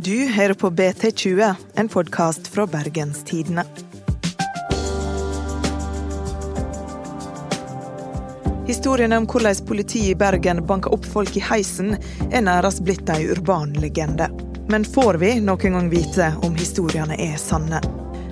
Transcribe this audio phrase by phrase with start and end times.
[0.00, 3.64] Du hører på BT20, en podkast fra Bergenstidene.
[8.70, 11.96] Historien om hvordan politiet i Bergen banka opp folk i heisen,
[12.30, 14.28] er nærmest blitt ei urban legende.
[14.70, 17.82] Men får vi noen gang vite om historiene er sanne?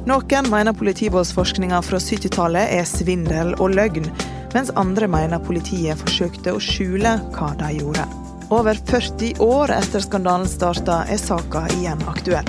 [0.06, 4.06] Noen mener politivoldsforskninga fra 70-tallet er svindel og løgn,
[4.54, 8.06] mens andre mener politiet forsøkte å skjule hva de gjorde.
[8.50, 12.48] Over 40 år etter skandalen starta, er saka igjen aktuell.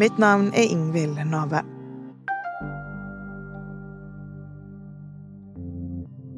[0.00, 1.62] Mitt navn er Ingvild Nave.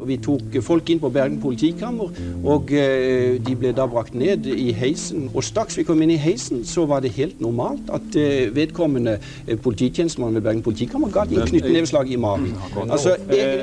[0.03, 2.11] Vi tok folk inn på Bergen politikammer,
[2.45, 5.29] og eh, de ble da brakt ned i heisen.
[5.33, 9.17] Og straks vi kom inn i heisen, så var det helt normalt at eh, vedkommende
[9.47, 12.53] eh, polititjenestemann ved Bergen politikammer ga de knyttneveslag i magen.
[12.85, 13.17] Altså,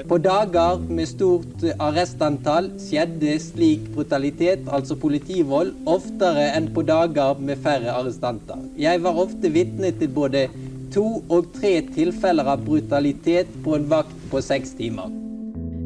[0.08, 7.60] på dager med stort arrestantall skjedde slik brutalitet, altså politivold, oftere enn på dager med
[7.62, 8.62] færre arrestanter.
[8.80, 10.48] Jeg var ofte vitne til både
[10.92, 15.21] to og tre tilfeller av brutalitet på en vakt på seks timer.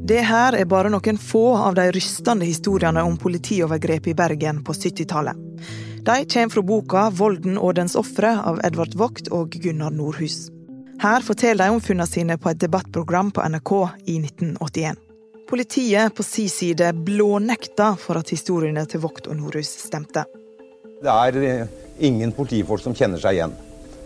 [0.06, 4.74] Det her er bare noen få av de rystende historiene om politiovergrep i Bergen på
[4.78, 5.40] 70-tallet.
[6.06, 10.52] De kommer fra boka 'Volden og dens ofre' av Edvard Vogt og Gunnar Nordhus.
[11.02, 13.72] Her forteller de om funnene sine på et debattprogram på NRK
[14.06, 15.02] i 1981.
[15.50, 20.28] Politiet på si side blånekta for at historiene til Vogt og Nordhus stemte.
[21.02, 23.58] Det er ingen politifolk som kjenner seg igjen.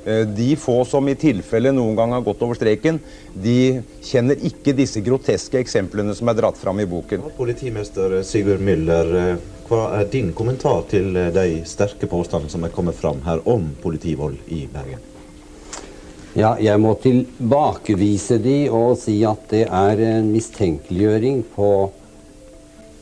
[0.06, 3.00] Eh, de få som i tilfelle noen gang har gått over streken,
[3.34, 7.26] de kjenner ikke disse groteske eksemplene som er dratt fram i boken.
[7.38, 12.74] Politimester Sigurd Müller, eh, hva er din kommentar til eh, de sterke påstandene som er
[12.74, 15.04] kommet fram her om politivold i Bergen?
[16.38, 21.70] Ja, jeg må tilbakevise de og si at det er en mistenkeliggjøring på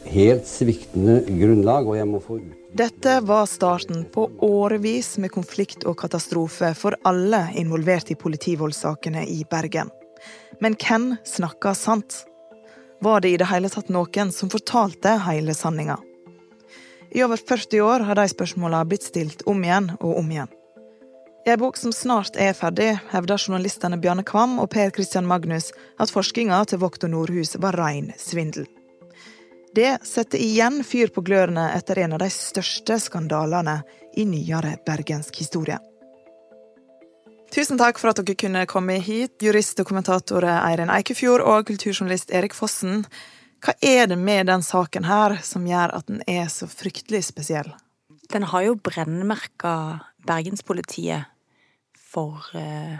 [0.06, 5.86] helt sviktende grunnlag, og jeg må få ut dette var starten på årevis med konflikt
[5.90, 9.90] og katastrofe for alle involvert i politivoldssakene i Bergen.
[10.62, 12.26] Men hvem snakka sant?
[13.02, 15.98] Var det i det hele tatt noen som fortalte hele sanninga?
[17.16, 20.54] I over 40 år har de spørsmåla blitt stilt om igjen og om igjen.
[21.48, 25.72] I ei bok som snart er ferdig, hevder journalistene Bjarne Kvam og Per Christian Magnus
[25.98, 28.68] at forskninga til Vokt og Nordhus var rein svindel.
[29.76, 33.82] Det setter igjen fyr på glørne etter en av de største skandalene
[34.18, 35.78] i nyere bergensk historie.
[37.54, 42.34] Tusen takk for at dere kunne komme hit, jurist og kommentator Eirin Eikefjord og kulturjournalist
[42.36, 43.06] Erik Fossen.
[43.64, 47.70] Hva er det med den saken her som gjør at den er så fryktelig spesiell?
[48.32, 49.74] Den har jo brennmerka
[50.28, 51.30] bergenspolitiet
[51.96, 53.00] for uh,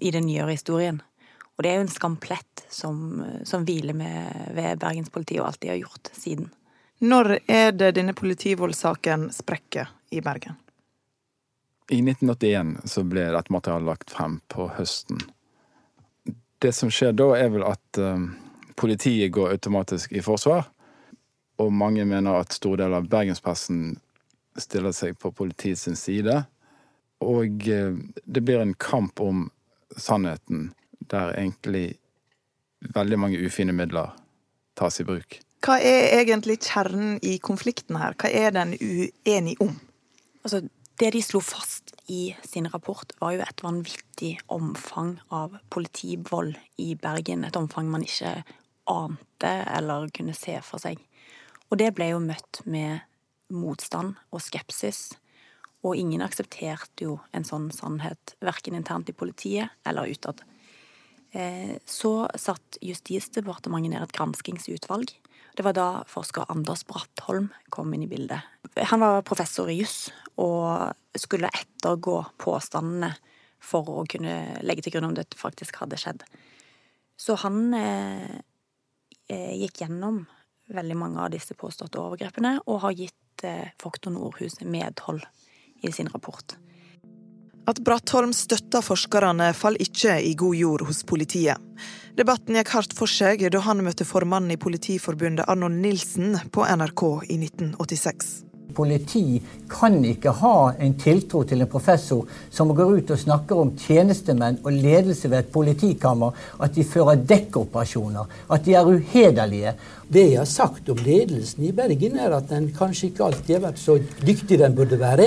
[0.00, 1.02] i den nyere historien.
[1.58, 5.72] Og det er jo en skamplett som, som hviler med, ved bergenspolitiet og alt de
[5.72, 6.52] har gjort siden.
[7.02, 10.54] Når er det denne politivoldssaken sprekker i Bergen?
[11.90, 15.18] I 1981 så ble dette materialet lagt frem på høsten.
[16.62, 18.30] Det som skjer da, er vel at um,
[18.78, 20.68] politiet går automatisk i forsvar.
[21.58, 23.96] Og mange mener at store deler av bergenspressen
[24.58, 26.42] stiller seg på politiets side.
[27.24, 29.48] Og uh, det blir en kamp om
[29.96, 30.68] sannheten
[31.00, 31.98] der egentlig
[32.94, 34.14] veldig mange ufine midler
[34.78, 35.40] tas i bruk.
[35.64, 38.14] Hva er egentlig kjernen i konflikten her?
[38.18, 39.74] Hva er den uenig om?
[40.44, 40.62] Altså,
[40.98, 46.94] det de slo fast i sin rapport, var jo et vanvittig omfang av politivold i
[46.98, 47.44] Bergen.
[47.44, 48.40] Et omfang man ikke
[48.88, 50.98] ante eller kunne se for seg.
[51.68, 53.04] Og det ble jo møtt med
[53.52, 55.12] motstand og skepsis.
[55.86, 60.42] Og ingen aksepterte jo en sånn sannhet, verken internt i politiet eller utad.
[61.36, 65.12] Eh, så satt Justisdepartementet ned et granskingsutvalg.
[65.58, 68.44] Det var da forsker Anders Brattholm kom inn i bildet.
[68.92, 73.10] Han var professor i juss og skulle ettergå påstandene
[73.58, 76.22] for å kunne legge til grunn om dette faktisk hadde skjedd.
[77.18, 78.38] Så han eh,
[79.28, 80.22] eh gikk gjennom
[80.70, 85.26] veldig mange av disse påståtte overgrepene og har gitt eh, Foktor Nordhus medhold
[85.82, 86.54] i sin rapport.
[87.68, 91.60] At Brattholm støtta forskerne, faller ikke i god jord hos politiet.
[92.16, 97.04] Debatten gikk hardt for seg da han møtte formannen i Politiforbundet Arnold Nilsen på NRK
[97.28, 98.47] i 1986.
[98.74, 103.74] Politi kan ikke ha en tiltro til en professor som går ut og snakker om
[103.78, 109.74] tjenestemenn og ledelse ved et politikammer, at de fører dekkoperasjoner, at de er uhederlige.
[110.08, 113.64] Det jeg har sagt om ledelsen i Bergen, er at den kanskje ikke alltid har
[113.66, 115.26] vært så dyktig den burde være.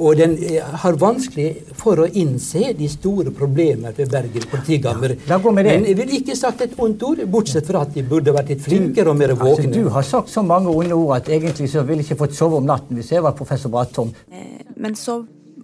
[0.00, 5.18] Og den eh, har vanskelig for å innse de store problemer ved Bergen politikammer.
[5.28, 8.54] Ja, Men jeg vil ikke sagt et ondt ord, bortsett fra at de burde vært
[8.54, 9.68] litt flinkere og mer våkne.
[9.68, 12.38] Altså, du har sagt så mange onde ord at egentlig så ville jeg ikke fått
[12.38, 14.12] sove om natten hvis ser, var professor Brattom.
[14.30, 15.22] Eh, men så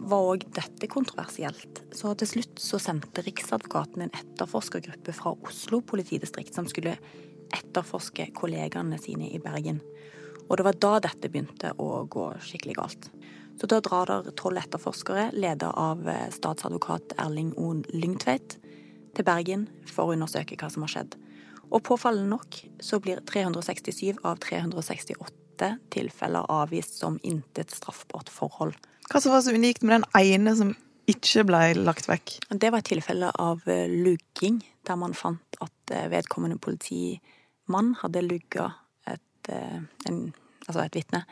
[0.08, 1.82] var òg dette kontroversielt.
[1.94, 6.96] Så til slutt så sendte Riksadvokaten en etterforskergruppe fra Oslo politidistrikt som skulle
[7.54, 9.80] etterforske kollegaene sine i Bergen.
[10.48, 13.10] Og det var da dette begynte å gå skikkelig galt.
[13.58, 17.72] Så da drar der tolv etterforskere, ledet av eh, statsadvokat Erling O.
[17.92, 18.58] Lyngtveit,
[19.16, 21.18] til Bergen for å undersøke hva som har skjedd.
[21.68, 25.47] Og påfallende nok så blir 367 av 368
[25.92, 28.76] tilfeller avvist som intet straffbart forhold.
[29.08, 30.74] Hva som var så unikt med den ene som
[31.08, 32.34] ikke ble lagt vekk?
[32.50, 38.26] Det var et tilfelle av eh, lugging, der man fant at eh, vedkommende politimann hadde
[38.26, 38.70] lugga
[39.08, 40.18] et, eh, en,
[40.66, 41.24] altså et vitne,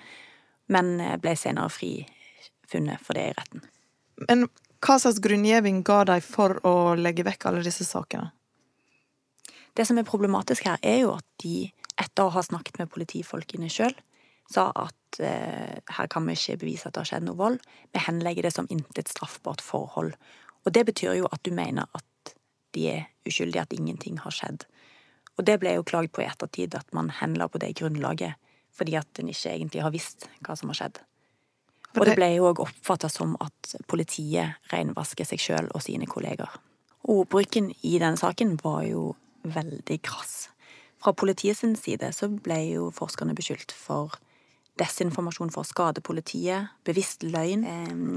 [0.73, 3.67] men ble senere frifunnet for det i retten.
[4.25, 4.49] Men
[4.82, 8.32] hva slags grunngjeving ga de for å legge vekk alle disse sakene?
[9.76, 11.69] Det som er problematisk her, er jo at de,
[12.00, 13.93] etter å ha snakket med politifolkene sjøl,
[14.52, 17.58] sa at eh, her kan vi ikke bevise at det har skjedd noe vold,
[17.93, 20.14] vi henlegger det som intet straffbart forhold.
[20.66, 22.34] Og det betyr jo at du mener at
[22.76, 24.66] de er uskyldige, at ingenting har skjedd.
[25.37, 28.37] Og det ble jo klaget på i ettertid, at man henla på det grunnlaget,
[28.76, 31.00] fordi at en ikke egentlig har visst hva som har skjedd.
[31.96, 36.50] Og det ble jo òg oppfatta som at politiet renvasker seg sjøl og sine kolleger.
[37.08, 39.14] Ordbruken i denne saken var jo
[39.46, 40.50] veldig krass.
[41.00, 44.16] Fra politiets side så ble jo forskerne beskyldt for
[44.81, 47.64] desinformasjon for å skade politiet, bevisst løgn.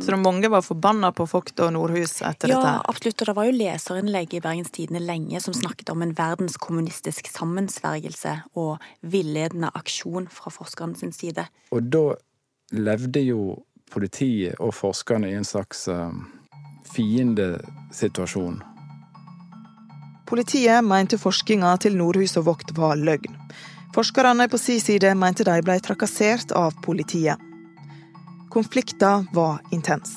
[0.04, 2.74] Så det mange var forbanna på Vogt og Nordhus etter ja, dette?
[2.76, 3.22] Ja, absolutt.
[3.22, 8.36] Og det var jo leserinnlegg i Bergens Tidende lenge som snakket om en verdenskommunistisk sammensvergelse
[8.60, 11.48] og villedende aksjon fra forskerne sin side.
[11.76, 12.04] Og da
[12.76, 13.42] levde jo
[13.90, 16.12] politiet og forskerne i en slags uh,
[16.94, 18.60] fiendesituasjon.
[20.30, 23.34] Politiet mente forskninga til Nordhus og Vogt var løgn.
[23.94, 27.41] Forskerne på sin side mente de ble trakassert av politiet.
[28.53, 30.15] Konflikten var intens.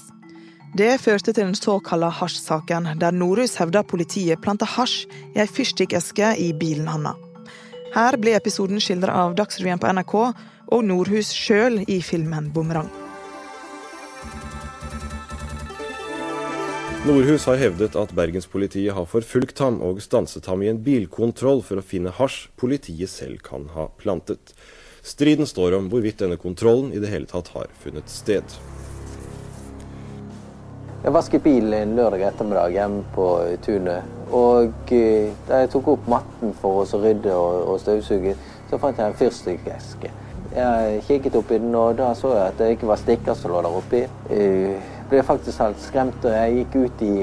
[0.77, 5.05] Det førte til den såkalte hasjsaken, der Norhus hevda politiet planta hasj
[5.35, 7.17] i ei fyrstikkeske i bilen hans.
[7.93, 13.02] Her ble episoden skildra av Dagsrevyen på NRK og Nordhus sjøl i filmen 'Bumerang'.
[17.03, 21.81] Nordhus har hevdet at bergenspolitiet har forfulgt ham og stanset ham i en bilkontroll for
[21.81, 24.53] å finne hasj politiet selv kan ha plantet.
[25.03, 28.55] Striden står om hvorvidt denne kontrollen i det hele tatt har funnet sted.
[31.03, 33.29] Jeg vasket bilen en lørdag ettermiddag hjemme på
[33.67, 34.15] tunet.
[34.31, 38.39] Og eh, da jeg tok opp matten for å rydde og, støvsuge,
[38.71, 40.15] så fant jeg en fyrstikkeske.
[40.55, 43.67] Jeg kikket oppi den, og da så jeg at det ikke var stikker som lå
[43.67, 44.07] der oppi.
[45.13, 46.25] Ble faktisk helt skremt.
[46.25, 47.15] og Jeg gikk ut i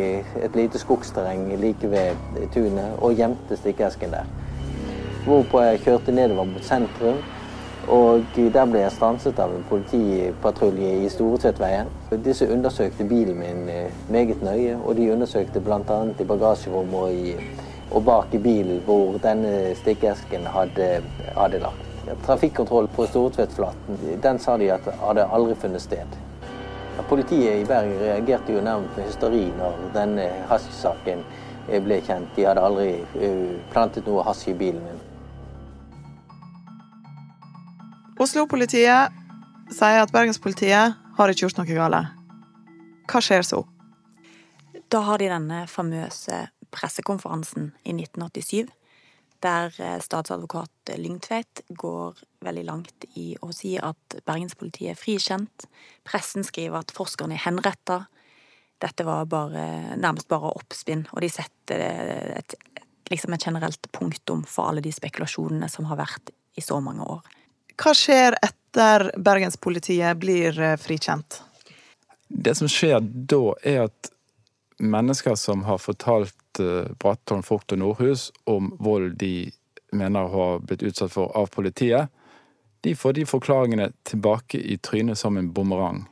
[0.45, 4.27] et lite skogsterreng like ved tunet og gjemte stikkeesken der.
[5.25, 7.17] Hvorpå jeg kjørte nedover mot sentrum.
[7.89, 11.89] Og der ble jeg stanset av en politipatrulje i Storetvedtveien.
[12.27, 15.99] Disse undersøkte bilen min eh, meget nøye, og de undersøkte bl.a.
[16.19, 17.43] i bagasjerommet og,
[17.91, 21.01] og, bak i bilen hvor denne stikkeesken hadde,
[21.33, 21.85] hadde lagt.
[22.25, 26.19] Trafikkontroll på Storetvedtflaten, den sa de at hadde aldri funnet sted.
[27.07, 31.23] Politiet i Bergen reagerte jo nærmest med hysteri når denne hasjsaken
[31.85, 32.31] ble kjent.
[32.35, 32.89] De hadde aldri
[33.21, 35.01] eh, plantet noe hasj i bilen min.
[38.19, 39.15] Oslo-politiet
[39.71, 42.15] sier at bergenspolitiet har ikke gjort noe galt.
[43.09, 43.63] Hva skjer så?
[44.89, 48.67] Da har de denne famøse pressekonferansen i 1987
[49.43, 55.67] der eh, statsadvokat Lyngtveit går veldig langt i å si at bergenspolitiet er frikjent.
[56.07, 58.03] Pressen skriver at forskerne er henretta.
[58.79, 61.83] Dette var bare, nærmest bare oppspinn, og de setter
[62.39, 62.55] et,
[63.11, 67.25] liksom et generelt punktum for alle de spekulasjonene som har vært i så mange år.
[67.79, 71.41] Hva skjer etter bergenspolitiet blir eh, frikjent?
[72.29, 74.11] Det som skjer da, er at
[74.79, 79.51] mennesker som har fortalt uh, Frukt og Nordhus om vold de
[79.91, 82.09] mener har blitt utsatt for av politiet,
[82.81, 86.05] de får de forklaringene tilbake i trynet som en bumerang.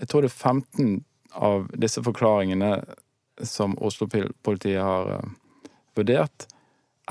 [0.00, 2.72] Jeg tror det er 15 av disse forklaringene
[3.44, 6.48] som Oslo-politiet har uh, vurdert,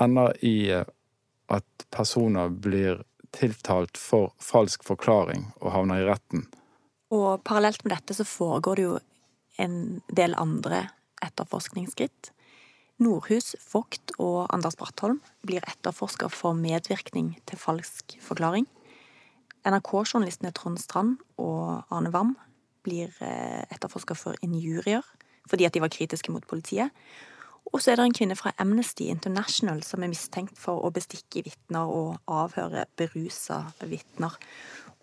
[0.00, 0.84] ender i uh,
[1.48, 6.44] at personer blir tiltalt for falsk forklaring og havner i retten.
[7.12, 8.98] Og parallelt med dette så foregår det jo
[9.58, 9.78] en
[10.12, 10.88] del andre
[11.24, 12.32] etterforskningsskritt.
[12.98, 18.66] Nordhus, Vogt og Anders Brattholm blir etterforska for medvirkning til falsk forklaring.
[19.68, 22.34] NRK-journalistene Trond Strand og Arne Wam
[22.86, 25.06] blir eh, etterforska for injurier
[25.48, 26.90] fordi at de var kritiske mot politiet.
[27.72, 31.44] Og så er det en kvinne fra Amnesty International som er mistenkt for å bestikke
[31.46, 34.34] vitner og avhøre berusa vitner.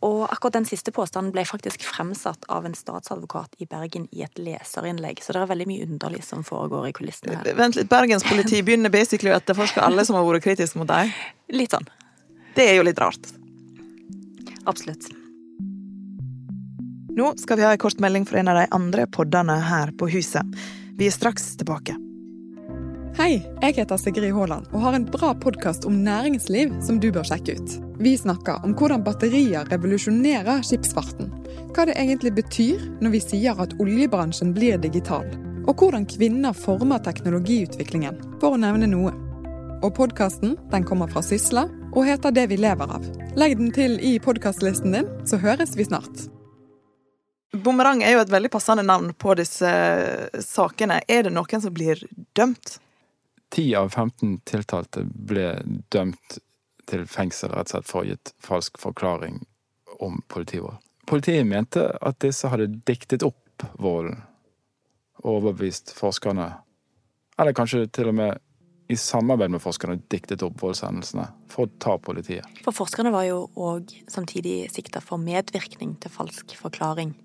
[0.04, 4.40] Og akkurat den siste påstanden ble faktisk fremsatt av en statsadvokat i Bergen i et
[4.42, 7.56] leserinnlegg, så det er veldig mye underlig som foregår i kulissene her.
[7.58, 11.16] Vent litt, Bergens politi begynner basically å etterforske alle som har vært kritiske mot deg?
[11.56, 11.88] Litt sånn.
[12.56, 13.32] Det er jo litt rart.
[14.66, 15.08] Absolutt.
[17.16, 20.12] Nå skal vi ha en kort melding fra en av de andre poddene her på
[20.12, 20.58] huset.
[21.00, 21.96] Vi er straks tilbake.
[23.16, 27.24] Hei, jeg heter Sigrid Haaland og har en bra podkast om næringsliv som du bør
[27.24, 27.76] sjekke ut.
[28.04, 31.30] Vi snakker om hvordan batterier revolusjonerer skipsfarten.
[31.72, 35.32] Hva det egentlig betyr når vi sier at oljebransjen blir digital.
[35.64, 39.16] Og hvordan kvinner former teknologiutviklingen, for å nevne noe.
[39.80, 43.08] Og podkasten kommer fra Sysla og heter Det vi lever av.
[43.40, 46.28] Legg den til i podkastlisten din, så høres vi snart.
[47.56, 49.72] Bumerang er jo et veldig passende navn på disse
[50.44, 51.00] sakene.
[51.08, 52.04] Er det noen som blir
[52.36, 52.82] dømt?
[53.56, 55.54] 10 av 15 tiltalte ble
[55.94, 56.40] dømt
[56.90, 59.40] til fengsel rett og slett for å gitt falsk forklaring
[60.04, 60.82] om politivold.
[61.08, 64.20] Politiet mente at disse hadde diktet opp volden
[65.24, 66.50] og overbevist forskerne.
[67.40, 68.42] Eller kanskje til og med
[68.92, 72.46] i samarbeid med forskerne diktet opp voldshendelsene for å ta politiet.
[72.66, 77.16] For forskerne var jo òg samtidig sikta for medvirkning til falsk forklaring.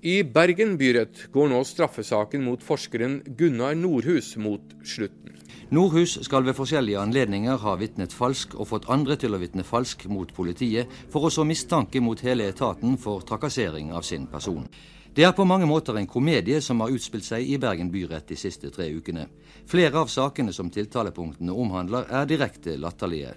[0.00, 5.19] I Bergen byrett går nå straffesaken mot forskeren Gunnar Nordhus mot slutten.
[5.70, 10.08] Nordhus skal ved forskjellige anledninger ha vitnet falsk og fått andre til å vitne falsk
[10.10, 14.66] mot politiet, for å så mistanke mot hele etaten for trakassering av sin person.
[15.14, 18.38] Det er på mange måter en komedie som har utspilt seg i Bergen byrett de
[18.38, 19.28] siste tre ukene.
[19.70, 23.36] Flere av sakene som tiltalepunktene omhandler, er direkte latterlige.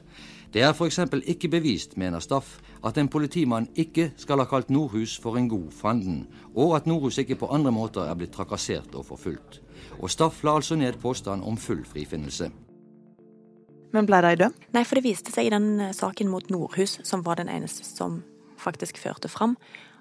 [0.53, 1.00] Det er f.eks.
[1.25, 5.72] ikke bevist, mener Staff, at en politimann ikke skal ha kalt Nordhus for en god
[5.74, 9.63] fanden, og at Nordhus ikke på andre måter er blitt trakassert og forfulgt.
[9.98, 12.51] Og Staff la altså ned påstand om full frifinnelse.
[13.93, 14.67] Men ble de dømt?
[14.74, 17.86] Nei, for det viste seg i den eh, saken mot Nordhus, som var den eneste
[17.86, 18.22] som
[18.62, 19.55] faktisk førte fram,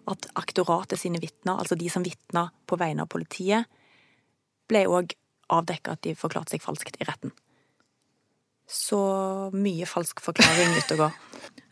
[0.08, 3.68] at aktoratet sine vitner, altså de som vitna på vegne av politiet,
[4.68, 5.16] ble òg
[5.52, 7.32] avdekka at de forklarte seg falskt i retten.
[8.72, 8.98] Så
[9.52, 11.10] mye falsk forklaring ute og gå.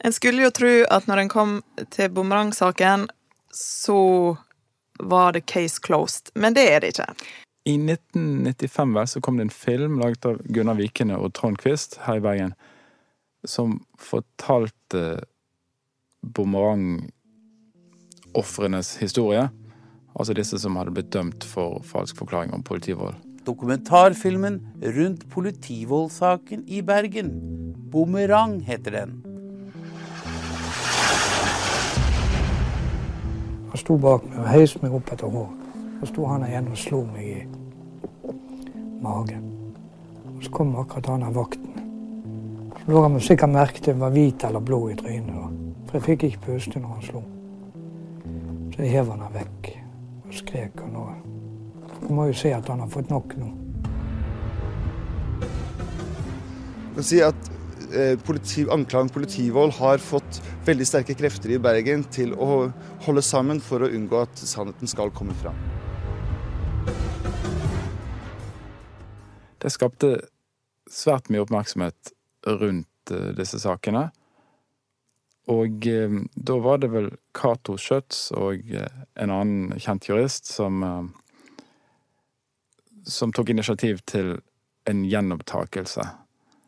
[0.04, 1.50] En skulle jo tro at når en kom
[1.92, 3.08] til bumerangsaken,
[3.52, 4.36] så
[4.96, 7.04] var det case closed, men det er det ikke.
[7.68, 11.98] I 1995 vel, så kom det en film laget av Gunnar Vikene og Trond Quist
[12.06, 12.54] her i Bergen,
[13.44, 15.20] som fortalte
[16.24, 19.50] bumerangofrenes historie.
[20.16, 23.14] Altså disse som hadde blitt dømt for falsk forklaring om politivold.
[23.50, 27.30] Dokumentarfilmen rundt politivoldssaken i Bergen.
[27.90, 29.22] Bumerang heter den.
[33.70, 35.64] Han sto bak meg og heiste meg opp etter håret.
[35.98, 37.40] Så sto han igjen og slo meg i
[39.02, 39.48] magen.
[40.36, 41.74] Og så kom akkurat han av vakten.
[42.76, 45.58] Så lå han sikkert merke til var hvit eller blå i trynet.
[45.88, 47.24] For jeg fikk ikke puste når han slo.
[48.76, 49.74] Så jeg hev han vekk
[50.28, 50.86] og skrek.
[50.86, 51.10] Og nå.
[52.00, 53.50] Du må jo se at han har fått nok nå.
[56.90, 57.50] Jeg kan si at
[57.94, 62.70] eh, politi, Anklagen politivold har fått veldig sterke krefter i Bergen til å
[63.06, 65.56] holde sammen for å unngå at sannheten skal komme fram.
[69.60, 70.16] Det skapte
[70.90, 72.14] svært mye oppmerksomhet
[72.48, 74.08] rundt uh, disse sakene.
[75.52, 80.82] Og uh, da var det vel Cato Schjøtz og en annen kjent jurist som
[83.06, 84.38] som tok initiativ til
[84.88, 86.04] en gjenopptakelse.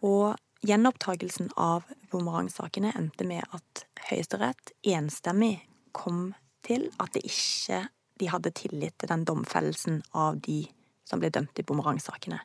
[0.07, 0.37] Og
[0.67, 5.57] gjenopptakelsen av bomerangsakene endte med at Høyesterett enstemmig
[5.93, 6.33] kom
[6.67, 7.85] til at det ikke
[8.21, 10.65] de hadde tillit til den domfellelsen av de
[11.09, 12.39] som ble dømt i bomerangsakene.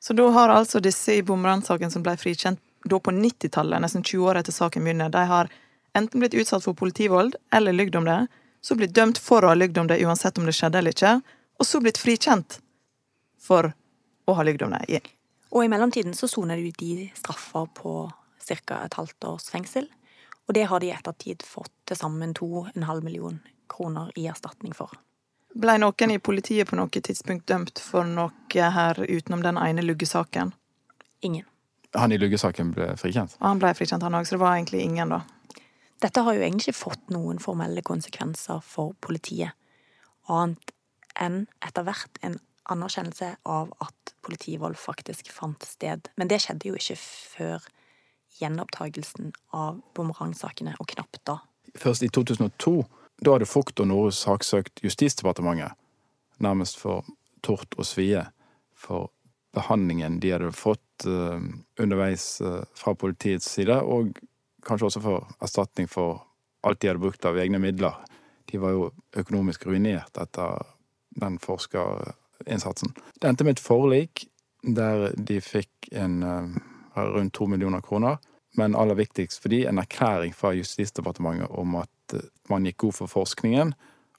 [0.00, 4.26] Så da har altså disse i bomerangsaken som ble frikjent da på 90-tallet, nesten 20
[4.28, 5.48] år etter saken begynner, de har
[5.96, 8.18] enten blitt utsatt for politivold eller lygd om det,
[8.60, 11.14] så blitt dømt for å ha lygd om det uansett om det skjedde eller ikke,
[11.56, 12.58] og så blitt frikjent
[13.44, 13.72] for
[14.24, 15.10] å ha lygd om det Yeah.
[15.54, 18.10] Og i mellomtiden så soner de straffer på
[18.48, 18.84] ca.
[18.84, 19.86] et halvt års fengsel,
[20.48, 24.90] og det har de i ettertid fått til sammen 2,5 million kroner i erstatning for.
[25.54, 30.52] Ble noen i politiet på noe tidspunkt dømt for noe her utenom den ene luggesaken?
[31.22, 31.46] Ingen.
[31.94, 33.36] Han i luggesaken ble frikjent?
[33.38, 35.22] Og han ble frikjent, han òg, så det var egentlig ingen, da.
[36.02, 39.54] Dette har jo egentlig ikke fått noen formelle konsekvenser for politiet,
[40.26, 40.74] annet
[41.14, 42.40] enn etter hvert en
[42.70, 46.08] anerkjennelse av at politivold faktisk fant sted.
[46.16, 47.66] Men det skjedde jo ikke før
[48.40, 51.38] gjenopptagelsen av bumerangsakene, og knapt da.
[51.78, 52.76] Først i 2002.
[53.24, 55.76] Da hadde Fugt og Norhus saksøkt Justisdepartementet,
[56.42, 57.06] nærmest for
[57.46, 58.24] tort og svie,
[58.74, 59.12] for
[59.54, 61.38] behandlingen de hadde fått uh,
[61.78, 64.18] underveis uh, fra politiets side, og
[64.66, 66.24] kanskje også for erstatning for
[66.66, 67.94] alt de hadde brukt av egne midler.
[68.50, 70.66] De var jo økonomisk ruinert etter
[71.20, 71.38] den
[72.44, 72.92] forskerinnsatsen.
[73.20, 74.28] Det endte med et forlik
[74.62, 76.48] der de fikk en uh,
[76.96, 78.18] rundt to millioner kroner.
[78.56, 82.92] Men aller viktigst for de en erklæring fra Justisdepartementet om at uh, man gikk god
[82.94, 83.74] for forskningen,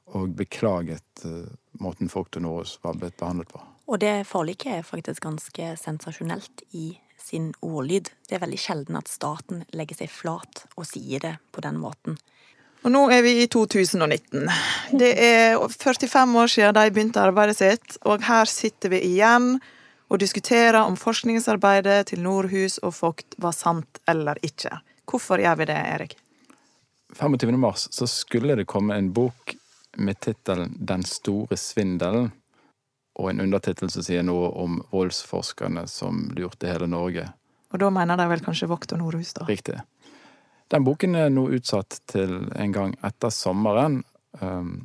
[0.07, 1.47] og beklaget uh,
[1.79, 3.61] måten folk til Norges var blitt behandlet på.
[3.87, 8.09] Og det forliket er faktisk ganske sensasjonelt i sin ordlyd.
[8.27, 12.17] Det er veldig sjelden at staten legger seg flat og sier det på den måten.
[12.85, 14.43] Og nå er vi i 2019.
[14.93, 19.55] Det er 45 år siden de begynte arbeidet sitt, og her sitter vi igjen
[20.05, 24.69] og diskuterer om forskningsarbeidet til Nordhus og Vogt var sant eller ikke.
[25.09, 26.13] Hvorfor gjør vi det, Erik?
[27.17, 27.57] 25.
[27.57, 29.55] mars så skulle det komme en bok
[29.97, 32.29] med tittelen Den store svindelen
[33.15, 37.25] og en undertittel som sier noe om voldsforskerne som lurte hele Norge.
[37.73, 39.47] Og da mener de vel kanskje Vogt og Nordhus, da?
[39.49, 39.79] Riktig.
[40.71, 44.01] Den boken er nå utsatt til en gang etter sommeren.
[44.41, 44.79] Um,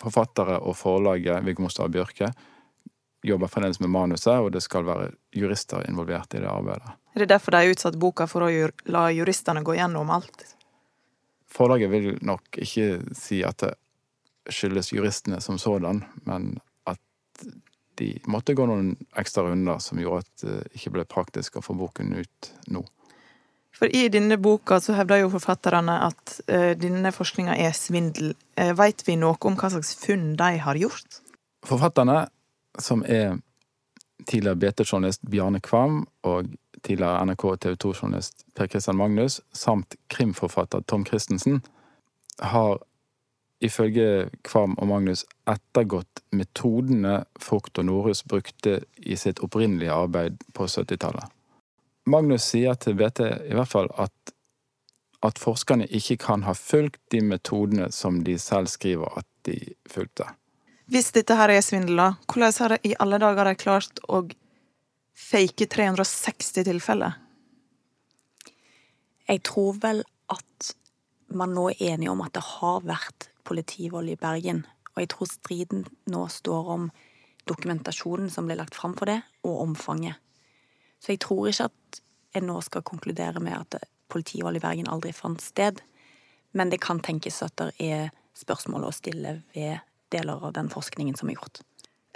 [0.00, 2.32] forfattere og forlaget Viggo Mostad Bjørke
[3.22, 6.96] jobber fremdeles med manuset, og det skal være jurister involvert i det arbeidet.
[7.14, 10.44] Er det derfor de har utsatt boka, for å la juristene gå gjennom alt?
[11.50, 13.74] Forlaget vil nok ikke si at det
[14.50, 16.54] skyldes juristene som sådan, men
[16.88, 17.44] at
[18.00, 21.76] de måtte gå noen ekstra runder som gjorde at det ikke ble praktisk å få
[21.76, 22.84] boken ut nå.
[23.76, 28.34] For i denne boka så hevder jo forfatterne at uh, denne forskninga er svindel.
[28.58, 31.20] Uh, Veit vi noe om hva slags funn de har gjort?
[31.66, 32.24] Forfatterne,
[32.80, 33.38] som er
[34.28, 36.50] tidligere BT-journalist Bjarne Kvam og
[36.82, 41.62] tidligere NRK TV 2-journalist Per Christian Magnus, samt krimforfatter Tom Christensen,
[42.40, 42.80] har
[43.60, 50.68] ifølge Kvam og Magnus ettergått metodene Frukt og Norhus brukte i sitt opprinnelige arbeid på
[50.68, 51.28] 70-tallet.
[52.08, 54.34] Magnus sier til BT i hvert fall at,
[55.26, 59.58] at forskerne ikke kan ha fulgt de metodene som de selv skriver at de
[59.90, 60.28] fulgte.
[60.90, 64.24] Hvis dette her er svindel, da, hvordan har de i alle dager de klart å
[65.14, 67.18] fake 360 tilfeller?
[69.30, 70.72] Jeg tror vel at
[71.30, 74.64] man nå er enige om at det har vært politivold i Bergen.
[74.96, 76.88] Og jeg tror striden nå står om
[77.46, 80.18] dokumentasjonen som ble lagt fram for det, og omfanget.
[81.00, 81.76] Så jeg tror ikke at
[82.34, 85.80] jeg nå skal konkludere med at politivold i Bergen aldri fant sted.
[86.52, 91.16] Men det kan tenkes at det er spørsmål å stille ved deler av den forskningen
[91.18, 91.62] som er gjort.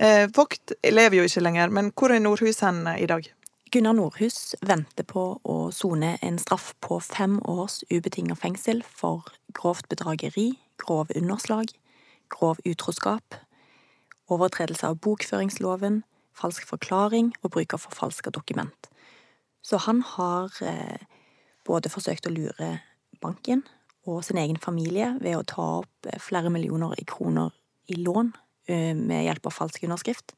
[0.02, 3.28] Eh, Vogt lever jo ikke lenger, men hvor er Nordhus hen i dag?
[3.74, 9.88] Gunnar Nordhus venter på å sone en straff på fem års ubetinget fengsel for grovt
[9.90, 11.70] bedrageri, grov underslag,
[12.30, 13.38] grov utroskap,
[14.30, 16.02] overtredelse av bokføringsloven,
[16.34, 18.90] falsk forklaring og bruk av forfalska dokument.
[19.64, 21.00] Så han har eh,
[21.64, 22.76] både forsøkt å lure
[23.24, 23.64] banken
[24.04, 27.54] og sin egen familie ved å ta opp eh, flere millioner i kroner
[27.88, 28.32] i lån
[28.68, 30.36] eh, med hjelp av falsk underskrift.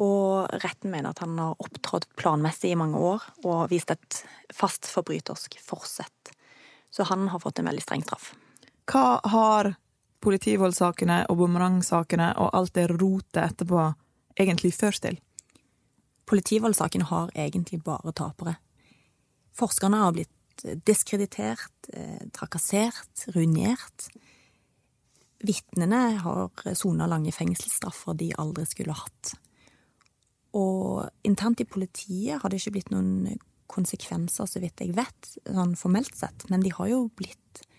[0.00, 4.88] Og retten mener at han har opptrådt planmessig i mange år og vist et fast
[4.88, 6.32] forbrytersk forsett.
[6.92, 8.32] Så han har fått en veldig streng straff.
[8.88, 9.72] Hva har
[10.22, 13.92] politivoldssakene og bumerangsakene og alt det rotet etterpå
[14.36, 15.20] egentlig ført til?
[16.32, 18.56] Politivoldssakene har egentlig bare tapere.
[19.52, 24.08] Forskerne har blitt diskreditert, eh, trakassert, ruinert.
[25.44, 29.34] Vitnene har sona lange fengselsstraffer de aldri skulle hatt.
[30.54, 33.38] Og internt i politiet har det ikke blitt noen
[33.72, 37.38] konsekvenser, så vidt jeg vet, sånn formelt sett, men de har jo blitt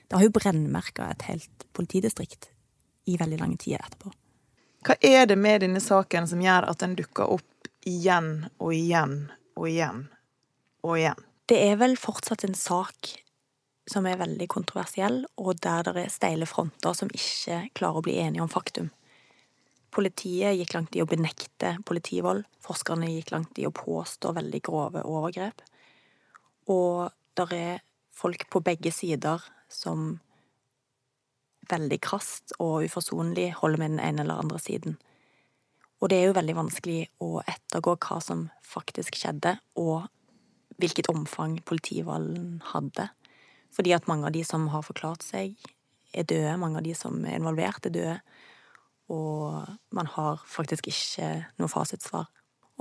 [0.10, 2.52] Det har jo brennmerka et helt politidistrikt
[3.10, 4.12] i veldig lang tid etterpå.
[4.86, 7.53] Hva er det med denne saken som gjør at den dukker opp
[7.90, 9.18] igjen og igjen
[9.58, 10.08] og igjen
[10.84, 11.22] og igjen?
[11.50, 13.12] Det er vel fortsatt en sak
[13.90, 18.16] som er veldig kontroversiell, og der det er steile fronter som ikke klarer å bli
[18.24, 18.90] enige om faktum.
[19.94, 22.48] Politiet gikk langt i å benekte politivold.
[22.64, 25.62] Forskerne gikk langt i å påstå veldig grove overgrep.
[26.72, 30.16] Og der er folk på begge sider som
[31.70, 34.98] veldig krast og uforsonlig holder med den ene eller andre siden.
[36.04, 40.10] Og det er jo veldig vanskelig å ettergå hva som faktisk skjedde, og
[40.82, 43.08] hvilket omfang politivolden hadde.
[43.74, 45.56] Fordi at mange av de som har forklart seg,
[46.14, 46.58] er døde.
[46.60, 48.18] Mange av de som er involvert, er døde.
[49.16, 49.64] Og
[49.96, 51.30] man har faktisk ikke
[51.62, 52.28] noe fasitsvar.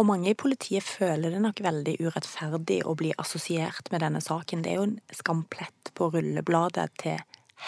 [0.01, 4.65] Og mange i politiet føler det nok veldig urettferdig å bli assosiert med denne saken.
[4.65, 7.21] Det er jo en skamplett på rullebladet til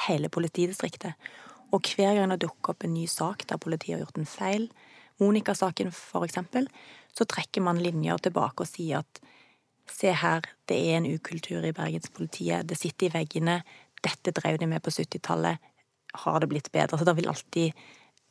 [0.08, 1.14] hele politidistriktet.
[1.70, 4.66] Og hver gang det dukker opp en ny sak der politiet har gjort en feil,
[5.22, 6.66] Monica-saken for eksempel,
[7.14, 9.20] så trekker man linjer tilbake og sier at
[9.90, 13.58] se her, det er en ukultur i bergenspolitiet, det sitter i veggene,
[14.04, 15.60] dette drev de med på 70-tallet,
[16.24, 16.98] har det blitt bedre?
[16.98, 17.72] Så det vil alltid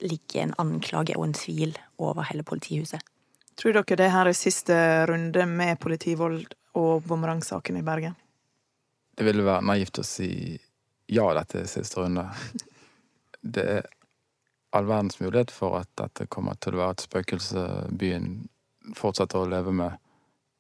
[0.04, 3.04] ligge en anklage og en tvil over hele politihuset.
[3.60, 4.76] Tror dere det her er siste
[5.10, 8.16] runde med politivold og bumerangsaken i Bergen?
[9.14, 10.32] Det ville være naivt å si
[11.14, 12.26] ja, dette er siste runde.
[13.44, 13.92] Det er
[14.74, 18.32] all verdens mulighet for at dette kommer til å være et spøkelse byen
[18.98, 20.00] fortsetter å leve med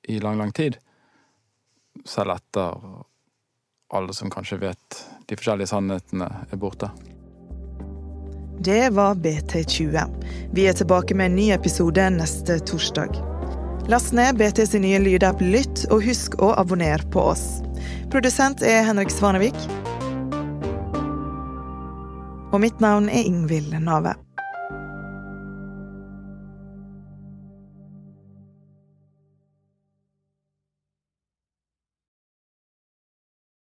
[0.08, 0.78] i lang, lang tid.
[2.06, 2.78] Selv etter
[3.93, 6.89] alle som kanskje vet de forskjellige sannhetene, er borte.
[8.63, 9.97] Det var BT20.
[10.54, 13.17] Vi er tilbake med en ny episode neste torsdag.
[13.91, 17.47] Last ned BTs nye lydapp Lytt, og husk å abonnere på oss.
[18.13, 19.58] Produsent er Henrik Svanevik.
[22.54, 24.13] Og mitt navn er Ingvild Nave.